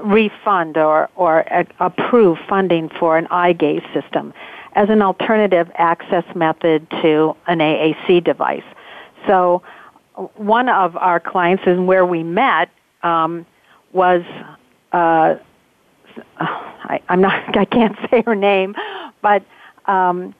[0.02, 4.32] refund or, or a- approve funding for an eye gaze system
[4.74, 8.64] as an alternative access method to an AAC device.
[9.26, 9.62] So
[10.36, 12.70] one of our clients and where we met
[13.02, 13.46] um,
[13.92, 14.22] was
[14.92, 15.36] uh,
[16.38, 18.74] I, I'm not I can't say her name,
[19.20, 19.42] but
[19.86, 20.34] um,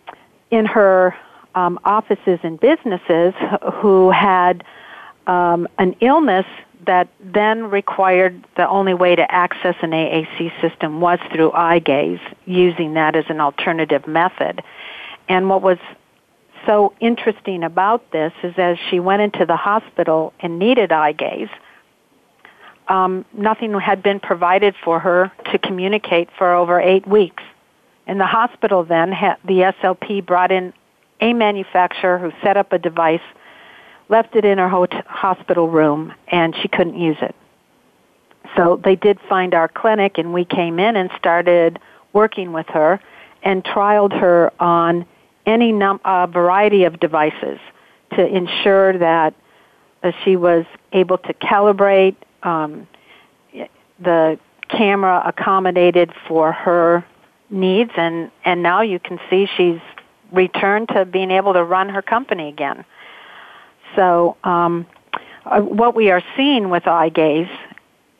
[0.51, 1.14] in her
[1.55, 3.34] um, offices and businesses
[3.74, 4.64] who had
[5.26, 6.46] um, an illness
[6.86, 12.18] that then required the only way to access an AAC system was through eye gaze,
[12.44, 14.62] using that as an alternative method.
[15.28, 15.78] And what was
[16.66, 21.48] so interesting about this is as she went into the hospital and needed eye gaze,
[22.88, 27.42] um, nothing had been provided for her to communicate for over eight weeks.
[28.07, 29.11] And the hospital then,
[29.44, 30.72] the SLP brought in
[31.23, 33.23] a manufacturer who set up a device,
[34.09, 34.68] left it in her
[35.07, 37.35] hospital room, and she couldn't use it.
[38.57, 41.79] So they did find our clinic, and we came in and started
[42.12, 43.01] working with her
[43.43, 45.07] and trialed her on
[45.47, 47.59] any num- uh, variety of devices
[48.14, 49.35] to ensure that
[50.03, 52.87] uh, she was able to calibrate um,
[54.01, 57.05] the camera accommodated for her
[57.51, 59.81] needs and and now you can see she's
[60.33, 62.85] returned to being able to run her company again.
[63.97, 64.87] So um,
[65.45, 67.49] uh, what we are seeing with eye gaze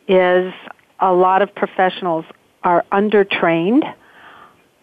[0.09, 0.53] is
[1.01, 2.25] a lot of professionals
[2.63, 3.83] are undertrained.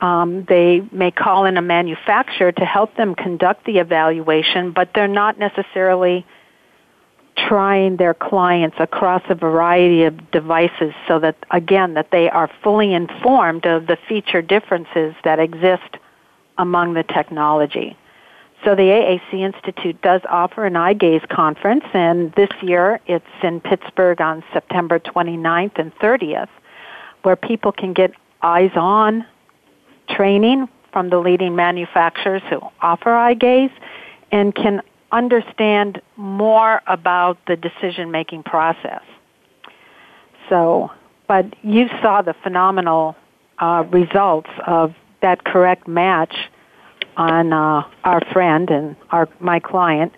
[0.02, 5.08] Um, they may call in a manufacturer to help them conduct the evaluation, but they're
[5.08, 6.26] not necessarily
[7.48, 12.94] trying their clients across a variety of devices so that, again, that they are fully
[12.94, 15.98] informed of the feature differences that exist
[16.60, 17.98] among the technology.
[18.64, 23.62] So the AAC Institute does offer an eye gaze conference, and this year it's in
[23.62, 26.50] Pittsburgh on September 29th and 30th,
[27.24, 29.26] where people can get eyes on
[30.10, 33.72] training from the leading manufacturers who offer eye gaze
[34.32, 34.82] and can
[35.12, 39.02] understand more about the decision making process.
[40.50, 40.92] So,
[41.28, 43.16] but you saw the phenomenal
[43.60, 46.36] uh, results of that correct match
[47.18, 50.14] on uh, our friend and our my client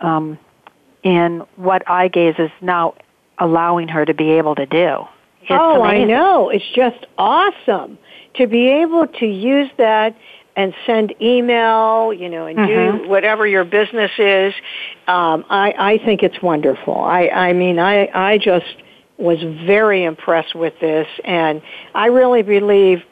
[0.00, 0.38] um,
[1.02, 2.94] in what eye gaze is now
[3.38, 5.04] allowing her to be able to do.
[5.42, 6.48] It's oh, I know.
[6.48, 7.98] It's just awesome
[8.36, 10.16] to be able to use that
[10.56, 13.02] and send email, you know, and Mhm.
[13.02, 14.54] do whatever your business is.
[15.08, 16.96] Um, I, I think it's wonderful.
[16.96, 18.76] I, I mean, I, I just
[19.18, 21.60] was very impressed with this, and
[21.94, 23.02] I really believe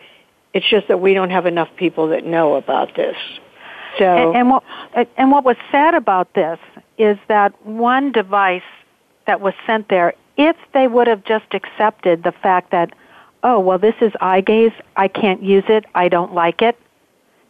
[0.55, 3.17] it's just that we don't have enough people that know about this.
[3.99, 4.63] So, And, and what
[5.17, 6.59] and what was sad about this
[6.99, 8.63] is that one device
[9.27, 12.93] that was sent there, if they would have just accepted the fact that,
[13.43, 16.79] oh well, this is eye gaze, I can't use it, I don't like it,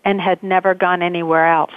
[0.05, 1.73] and had never gone anywhere else,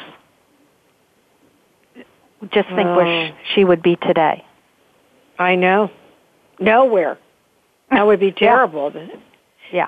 [2.51, 3.27] just think where Oh.
[3.29, 4.43] sh- she would be today.
[5.39, 5.89] I know.
[6.59, 7.17] Nowhere.
[7.91, 8.91] That would be terrible.
[8.93, 9.07] Yeah.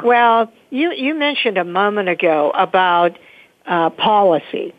[0.03, 3.17] Well, you, you mentioned a moment ago about
[3.65, 4.73] uh, policy.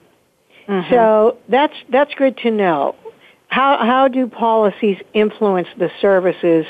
[0.69, 0.91] Mhm.
[0.91, 2.95] So that's that's good to know.
[3.49, 6.67] How how do policies influence the services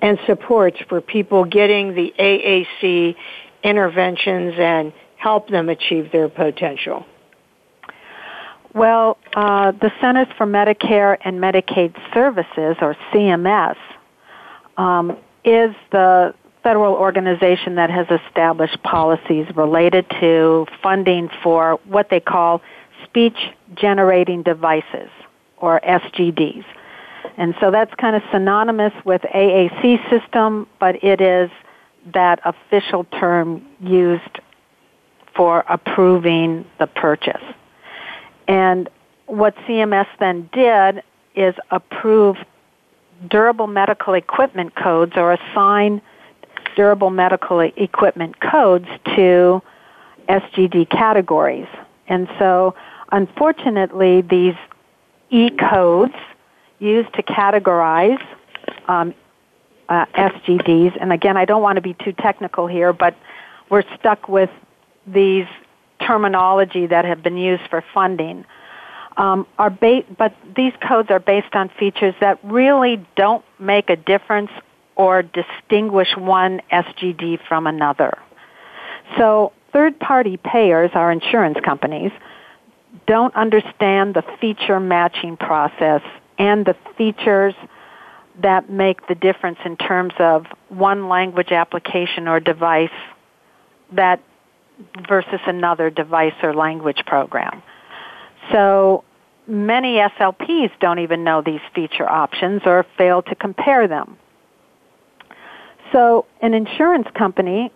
[0.00, 3.16] and supports for people getting the AAC
[3.64, 7.04] interventions and help them achieve their potential?
[8.72, 13.76] Well, uh, the Centers for Medicare and Medicaid Services, or CMS,
[14.76, 22.20] um, is the federal organization that has established policies related to funding for what they
[22.20, 22.60] call
[23.04, 23.36] speech
[23.74, 25.10] generating devices
[25.56, 26.64] or SGDs.
[27.36, 31.50] And so that's kind of synonymous with AAC system, but it is
[32.14, 34.40] that official term used
[35.34, 37.42] for approving the purchase.
[38.48, 38.88] And
[39.26, 41.02] what CMS then did
[41.34, 42.36] is approve
[43.28, 46.02] durable medical equipment codes or assign
[46.76, 49.62] durable medical equipment codes to
[50.28, 51.68] SGD categories.
[52.08, 52.74] And so,
[53.12, 54.54] unfortunately, these
[55.30, 56.14] E codes
[56.78, 58.20] used to categorize
[58.88, 59.14] um,
[59.88, 63.14] uh, SGDs, and again, I don't want to be too technical here, but
[63.68, 64.50] we're stuck with
[65.06, 65.46] these
[66.00, 68.44] terminology that have been used for funding.
[69.16, 73.96] Um, are ba- but these codes are based on features that really don't make a
[73.96, 74.50] difference
[75.00, 78.18] or distinguish one SGD from another.
[79.16, 82.12] So third party payers, our insurance companies,
[83.06, 86.02] don't understand the feature matching process
[86.38, 87.54] and the features
[88.42, 92.90] that make the difference in terms of one language application or device
[93.92, 94.20] that
[95.08, 97.62] versus another device or language program.
[98.52, 99.04] So
[99.46, 104.18] many SLPs don't even know these feature options or fail to compare them.
[105.92, 107.72] So an insurance company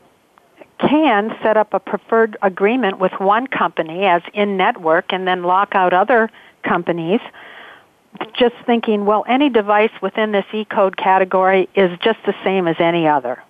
[0.78, 5.74] can set up a preferred agreement with one company as in network and then lock
[5.74, 6.30] out other
[6.62, 7.20] companies
[8.34, 12.76] just thinking, well, any device within this E code category is just the same as
[12.78, 13.42] any other.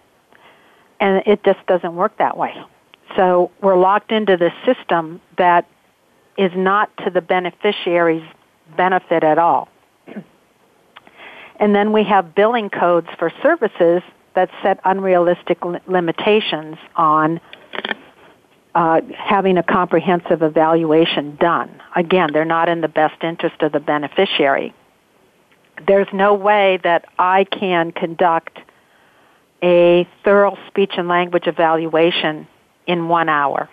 [1.01, 2.55] And it just doesn't work that way.
[3.17, 5.67] So we're locked into this system that
[6.39, 8.27] is not to the beneficiary's
[8.77, 9.69] benefit at all.
[11.61, 14.03] And then we have billing codes for services
[14.35, 17.41] that set unrealistic limitations on
[18.75, 21.81] uh, having a comprehensive evaluation done.
[21.95, 24.75] Again, they're not in the best interest of the beneficiary.
[25.87, 28.59] There's no way that I can conduct
[29.63, 32.47] a thorough speech and language evaluation
[32.87, 33.69] in one hour.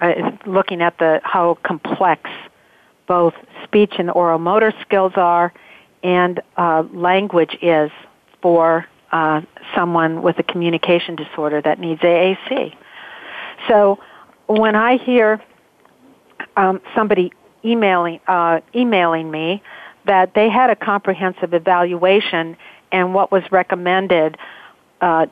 [0.00, 2.30] Uh, looking at the how complex
[3.06, 3.34] both
[3.64, 5.52] speech and oral motor skills are,
[6.02, 7.90] and uh, language is
[8.40, 9.40] for uh,
[9.74, 12.74] someone with a communication disorder that needs AAC.
[13.68, 13.98] So
[14.46, 15.42] when I hear
[16.56, 17.32] um, somebody
[17.64, 19.62] emailing uh, emailing me
[20.06, 22.56] that they had a comprehensive evaluation
[22.90, 24.36] and what was recommended
[25.00, 25.26] uh,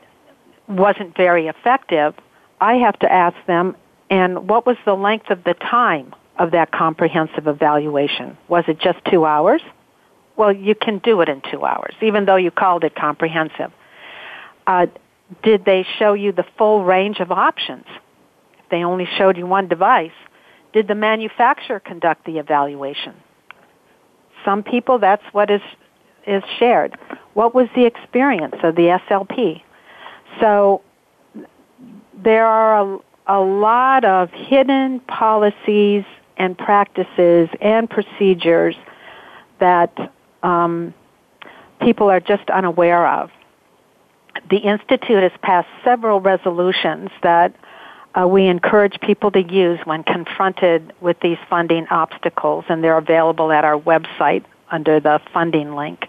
[0.67, 2.13] wasn't very effective,
[2.61, 3.75] I have to ask them,
[4.09, 8.37] and what was the length of the time of that comprehensive evaluation?
[8.47, 9.61] Was it just two hours?
[10.39, 13.73] Well, you can do it in two hours, even though you called it comprehensive.
[14.65, 14.85] Uh,
[15.43, 17.83] did they show you the full range of options?
[18.57, 20.13] If they only showed you one device,
[20.71, 23.15] did the manufacturer conduct the evaluation?
[24.45, 25.61] Some people, that's what is,
[26.25, 26.97] is shared.
[27.33, 29.61] What was the experience of the SLP?
[30.39, 30.83] So
[32.13, 36.05] there are a, a lot of hidden policies
[36.37, 38.77] and practices and procedures
[39.59, 40.13] that
[40.43, 40.93] um,
[41.81, 43.31] people are just unaware of.
[44.49, 47.55] The Institute has passed several resolutions that
[48.15, 53.51] uh, we encourage people to use when confronted with these funding obstacles, and they're available
[53.51, 56.07] at our website under the funding link.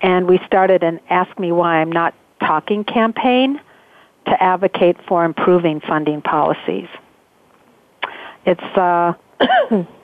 [0.00, 3.60] And we started an Ask Me Why I'm Not Talking campaign
[4.26, 6.88] to advocate for improving funding policies.
[8.46, 9.14] It's uh,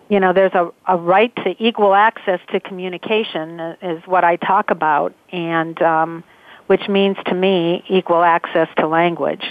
[0.09, 4.37] you know, there's a, a right to equal access to communication uh, is what I
[4.37, 6.25] talk about, and um,
[6.67, 9.43] which means to me equal access to language.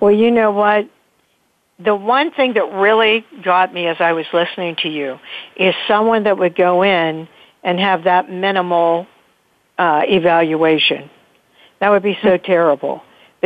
[0.00, 0.88] Well, you know what?
[1.78, 5.18] The one thing that really got me as I was listening to you
[5.56, 7.28] is someone that would go in
[7.62, 9.06] and have that minimal
[9.76, 11.10] uh, evaluation.
[11.80, 13.02] That would be so terrible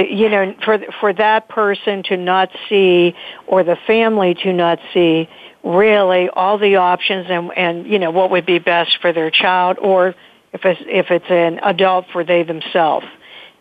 [0.09, 3.15] you know, for for that person to not see
[3.47, 5.29] or the family to not see
[5.63, 9.77] really all the options and and you know what would be best for their child
[9.79, 10.15] or
[10.53, 13.07] if it's if it's an adult for they themselves.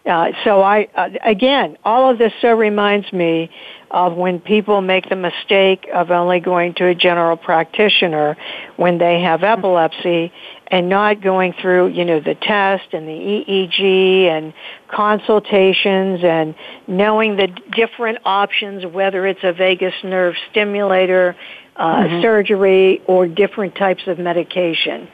[0.05, 3.49] Uh, so I uh, again, all of this so reminds me
[3.91, 8.37] of when people make the mistake of only going to a general practitioner
[8.77, 10.31] when they have epilepsy
[10.67, 14.53] and not going through, you know, the test and the EEG and
[14.87, 16.53] consultations and
[16.87, 21.35] knowing the different options, whether it's a vagus nerve stimulator,
[21.75, 22.21] uh, mm-hmm.
[22.21, 25.07] surgery, or different types of medication.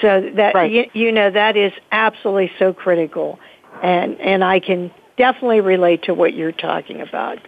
[0.00, 0.70] So that right.
[0.70, 3.38] you, you know that is absolutely so critical,
[3.82, 7.38] and and I can definitely relate to what you're talking about.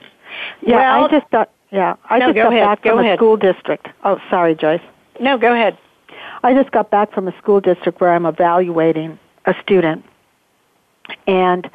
[0.63, 1.51] Yeah, well, I just thought.
[1.71, 2.65] Yeah, I No, just got ahead.
[2.65, 3.15] back Go from ahead.
[3.15, 3.89] a school district.
[4.05, 4.81] Oh, sorry, Joyce.
[5.21, 5.77] No, go ahead.
[6.45, 10.05] I just got back from a school district where I'm evaluating a student,
[11.27, 11.69] and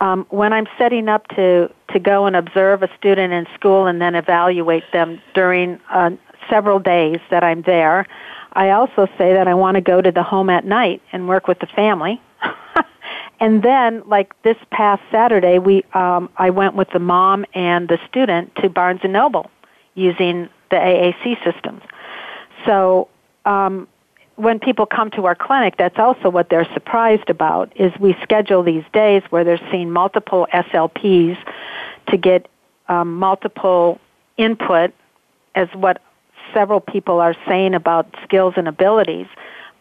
[0.00, 4.00] um, when I'm setting up to to go and observe a student in school and
[4.00, 6.10] then evaluate them during uh,
[6.50, 8.06] several days that I'm there,
[8.52, 11.48] I also say that I want to go to the home at night and work
[11.48, 12.20] with the family.
[13.40, 17.98] And then, like this past Saturday, we um, I went with the mom and the
[18.08, 19.50] student to Barnes and Noble
[19.94, 21.82] using the AAC systems.
[22.66, 23.08] So
[23.44, 23.86] um,
[24.36, 27.72] when people come to our clinic, that's also what they're surprised about.
[27.76, 31.38] Is we schedule these days where they're seeing multiple SLPs
[32.08, 32.48] to get
[32.88, 34.00] um, multiple
[34.36, 34.92] input,
[35.54, 36.02] as what
[36.54, 39.26] several people are saying about skills and abilities.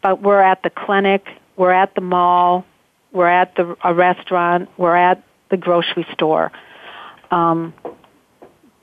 [0.02, 2.66] But we're at the clinic, we're at the mall,
[3.12, 6.52] we're at the a restaurant, we're at the grocery store.
[7.32, 7.74] Um,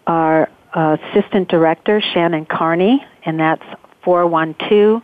[0.07, 3.64] our uh, assistant director, Shannon Carney, and that's
[4.05, 5.03] 412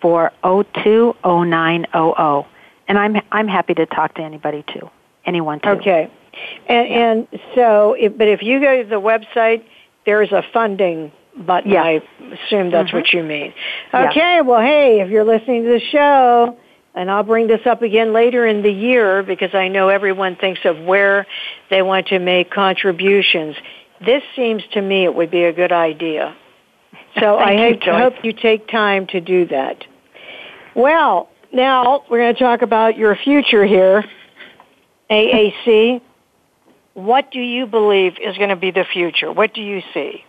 [0.00, 2.46] 402 0900.
[2.86, 4.90] And I'm, I'm happy to talk to anybody too,
[5.24, 5.70] anyone too.
[5.70, 6.10] Okay.
[6.68, 9.64] And, and so, if, but if you go to the website,
[10.04, 11.70] there's a funding button.
[11.70, 11.82] Yeah.
[11.82, 12.02] I
[12.44, 13.54] assume that's what you mean.
[13.92, 14.10] Yeah.
[14.10, 14.40] Okay.
[14.42, 16.58] Well, hey, if you're listening to the show,
[16.94, 20.60] and I'll bring this up again later in the year because I know everyone thinks
[20.64, 21.26] of where
[21.70, 23.56] they want to make contributions.
[24.04, 26.36] This seems to me it would be a good idea.
[27.20, 29.84] So I you, hope, you take time to do that.
[30.74, 34.04] Well, now we're going to talk about your future here.
[35.08, 36.00] AAC,
[36.94, 39.30] what do you believe is going to be the future?
[39.30, 40.24] What do you see?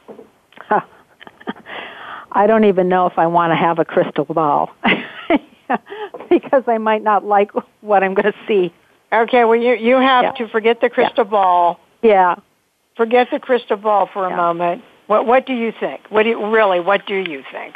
[2.31, 4.69] I don't even know if I want to have a crystal ball
[6.29, 7.51] because I might not like
[7.81, 8.71] what I'm going to see.
[9.11, 10.31] Okay, well, you, you have Yeah.
[10.45, 11.79] to forget the crystal ball.
[12.03, 12.35] Yeah.
[12.95, 14.35] Forget the crystal ball for a Yeah.
[14.35, 14.83] moment.
[15.07, 16.01] What, what do you think?
[16.09, 17.75] What do you, really, what do you think?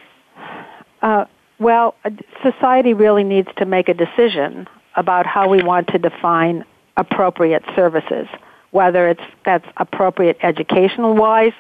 [1.02, 1.26] Uh,
[1.60, 2.10] well, uh,
[2.42, 6.66] society really needs to make a decision about how we want to define
[6.98, 8.28] appropriate services,
[8.72, 11.54] whether it's that's appropriate educational wise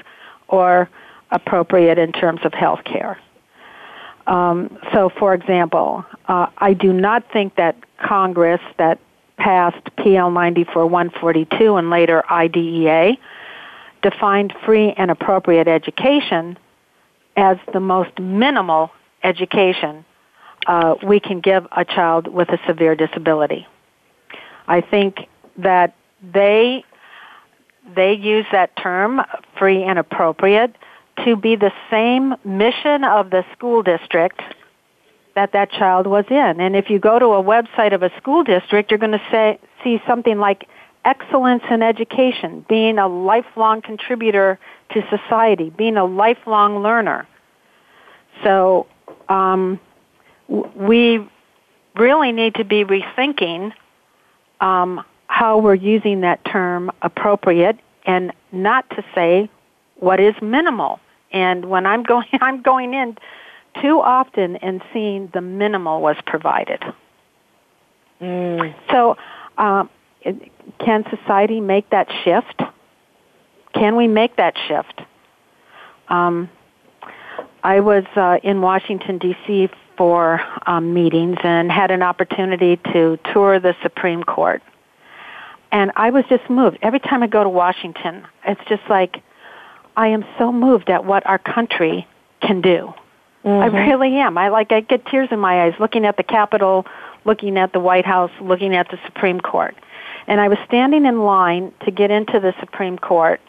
[0.47, 0.89] or
[1.31, 3.17] appropriate in terms of health care.
[4.27, 8.99] Um, so, for example, uh, I do not think that Congress that
[9.37, 13.17] passed PL 94 142 and later IDEA
[14.01, 16.57] defined free and appropriate education
[17.35, 18.91] as the most minimal
[19.23, 20.05] education
[20.67, 23.67] uh, we can give a child with a severe disability.
[24.67, 25.27] I think
[25.57, 26.83] that they
[27.95, 29.21] they use that term
[29.57, 30.75] free and appropriate
[31.25, 34.41] to be the same mission of the school district
[35.35, 36.59] that that child was in.
[36.59, 39.59] And if you go to a website of a school district, you're going to say
[39.83, 40.67] see something like
[41.05, 44.59] excellence in education, being a lifelong contributor
[44.91, 47.27] to society, being a lifelong learner.
[48.43, 48.87] So
[49.27, 49.79] um,
[50.47, 51.27] we
[51.95, 53.73] really need to be rethinking
[54.61, 59.49] um, how we're using that term appropriate and not to say
[59.95, 60.99] what is minimal.
[61.31, 63.17] And when I'm going, I'm going in
[63.81, 66.83] too often and seeing the minimal was provided.
[68.21, 68.73] Mm.
[68.91, 69.17] So,
[69.57, 69.89] um,
[70.79, 72.61] can society make that shift?
[73.73, 75.01] Can we make that shift?
[76.07, 76.49] Um,
[77.63, 79.69] I was uh, in Washington, D.C.
[79.97, 84.61] for um, meetings and had an opportunity to tour the Supreme Court.
[85.71, 86.79] And I was just moved.
[86.81, 89.21] Every time I go to Washington, it's just like
[89.95, 92.07] I am so moved at what our country
[92.41, 92.93] can do.
[93.45, 93.75] Mm-hmm.
[93.75, 94.37] I really am.
[94.37, 96.85] I like I get tears in my eyes looking at the Capitol,
[97.23, 99.75] looking at the White House, looking at the Supreme Court.
[100.29, 103.41] And I was standing in line to get into the Supreme Court,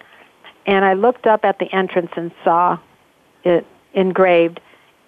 [0.66, 2.78] and I looked up at the entrance and saw
[3.44, 4.60] it engraved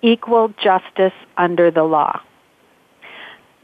[0.02, 2.20] equal justice under the law.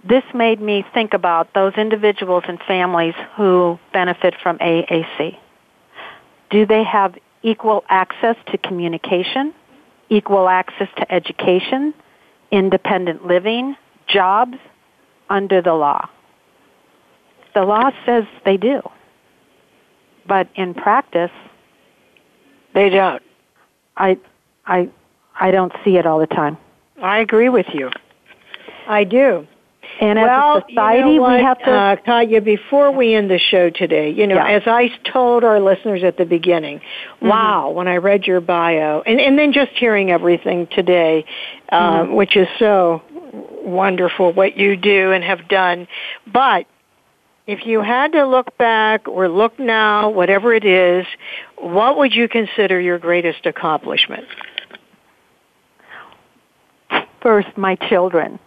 [0.08, 5.36] This made me think about those individuals and families who benefit from AAC.
[6.48, 9.52] Do they have equal access to communication,
[10.08, 11.92] equal access to education,
[12.50, 14.56] independent living, jobs
[15.28, 16.08] under the law?
[17.54, 18.82] The law says they do.
[20.26, 21.30] But in practice,
[22.74, 23.22] they don't.
[23.96, 24.18] I
[24.66, 24.90] I
[25.38, 26.58] I don't see it all the time.
[27.00, 27.90] I agree with you.
[28.86, 29.46] I do.
[30.00, 31.70] And well, as a society, you know we have to.
[31.70, 34.48] Uh, Katya, before we end the show today, you know, yeah.
[34.48, 37.28] as I told our listeners at the beginning, mm-hmm.
[37.28, 41.24] wow, when I read your bio, and, and then just hearing everything today,
[41.70, 42.14] um, mm-hmm.
[42.14, 43.02] which is so
[43.64, 45.88] wonderful what you do and have done.
[46.32, 46.66] But
[47.48, 51.06] if you had to look back or look now, whatever it is,
[51.56, 54.26] what would you consider your greatest accomplishment?
[57.22, 58.38] First, my children.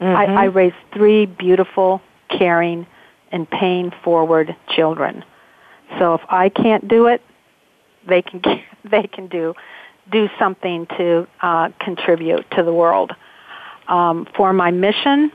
[0.00, 0.36] Mm-hmm.
[0.36, 2.86] I, I raised three beautiful, caring,
[3.32, 5.24] and paying forward children.
[5.98, 7.22] So if I can't do it,
[8.06, 8.42] they can
[8.84, 9.54] they can do
[10.10, 13.12] do something to uh, contribute to the world.
[13.88, 15.32] Um, for my mission,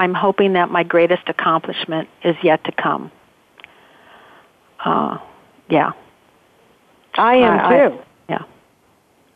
[0.00, 3.12] I'm hoping that my greatest accomplishment is yet to come.
[4.82, 5.18] Uh,
[5.68, 5.92] yeah.
[7.18, 7.98] I am I, too.
[7.98, 8.42] I, yeah.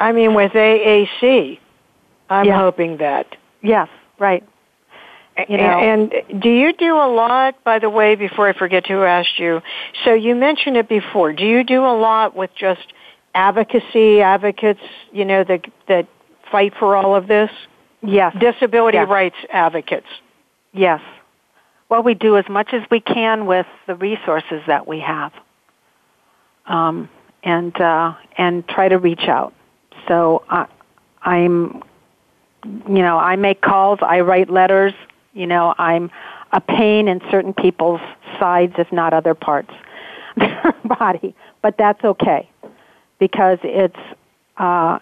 [0.01, 1.59] I mean, with AAC,
[2.31, 2.59] I'm yeah.
[2.59, 3.37] hoping that.
[3.63, 4.43] Yes, right.
[5.51, 9.03] You know, and do you do a lot, by the way, before I forget who
[9.03, 9.61] asked you?
[10.07, 11.35] So you mentioned it before.
[11.35, 12.95] Do you do a lot with just
[13.35, 14.81] advocacy, advocates,
[15.13, 16.09] you know, that, that
[16.51, 17.51] fight for all of this?
[18.03, 18.35] Yes.
[18.41, 19.09] Disability yes.
[19.11, 20.07] rights advocates.
[20.75, 21.01] Yes.
[21.89, 25.33] Well, we do as much as we can with the resources that we have,
[26.67, 27.09] um,
[27.43, 29.55] and uh, and try to reach out.
[30.09, 30.67] So I,
[31.23, 31.83] I'm,
[32.65, 34.93] you know, I make calls, I write letters,
[35.33, 36.11] you know, I'm
[36.53, 38.01] a pain in certain people's
[38.39, 39.73] sides, if not other parts
[40.37, 41.35] their body.
[41.63, 42.51] But that's okay
[43.19, 43.97] because it's,
[44.57, 44.99] uh,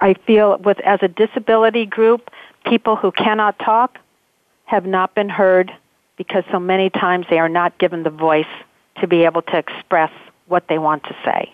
[0.00, 2.30] I feel with, as a disability group,
[2.66, 3.98] people who cannot talk
[4.66, 5.72] have not been heard
[6.16, 8.46] because so many times they are not given the voice
[9.00, 10.10] to be able to express
[10.46, 11.52] what they want to say.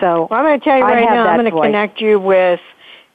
[0.00, 2.60] So well, I'm going to tell you right now, I'm going to connect you with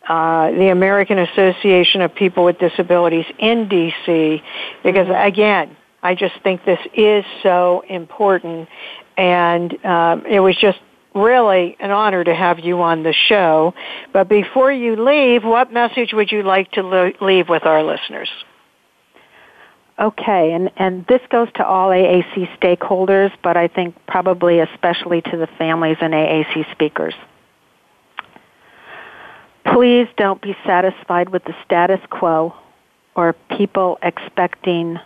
[0.08, 4.42] uh, the American Association of People with Disabilities in DC
[4.84, 8.68] because again, I just think this is so important
[9.18, 10.80] and uh, it was just
[11.16, 13.74] really an honor to have you on the show.
[14.12, 18.30] But before you leave, what message would you like to lo- leave with our listeners?
[20.00, 25.38] Okay, and, and this goes to all AAC stakeholders, but I think probably especially to
[25.38, 27.14] the families and AAC speakers.
[29.66, 32.56] Please don't be satisfied with the status quo
[33.16, 35.00] or people expecting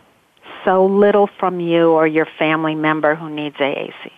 [0.63, 4.11] so little from you or your family member who needs AAC.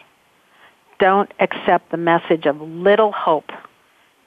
[1.00, 3.52] Don't accept the message of little hope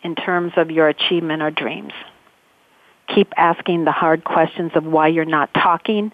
[0.03, 1.93] in terms of your achievement or dreams.
[3.14, 6.12] Keep asking the hard questions of why you're not talking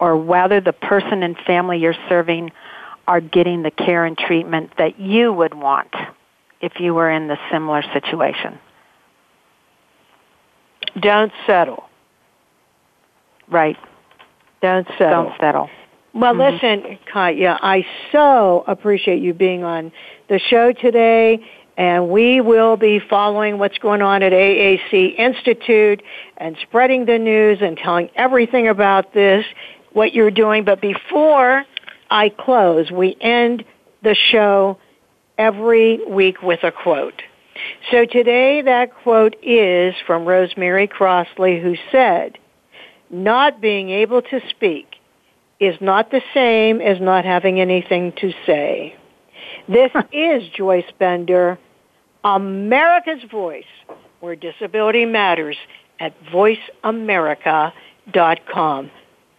[0.00, 2.50] or whether the person and family you're serving
[3.06, 5.94] are getting the care and treatment that you would want
[6.60, 8.58] if you were in the similar situation.
[11.00, 11.84] Don't settle.
[13.48, 13.76] Right.
[14.62, 15.24] Don't settle.
[15.24, 15.70] Don't settle.
[16.12, 16.54] Well, mm-hmm.
[16.54, 19.92] listen, Katya, I so appreciate you being on
[20.28, 21.44] the show today,
[21.76, 26.02] and we will be following what's going on at AAC Institute
[26.36, 29.44] and spreading the news and telling everything about this,
[29.92, 30.64] what you're doing.
[30.64, 31.64] But before
[32.10, 33.64] I close, we end
[34.02, 34.78] the show
[35.38, 37.22] every week with a quote.
[37.90, 42.38] So today that quote is from Rosemary Crossley who said,
[43.10, 44.86] not being able to speak
[45.58, 48.94] is not the same as not having anything to say.
[49.68, 51.58] This is Joyce Bender,
[52.24, 53.64] America's Voice,
[54.20, 55.56] where disability matters
[55.98, 58.90] at voiceamerica.com.